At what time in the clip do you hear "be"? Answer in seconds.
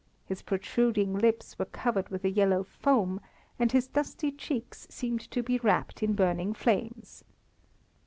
5.43-5.59